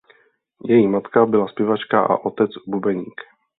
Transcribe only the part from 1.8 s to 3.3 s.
a otec bubeník.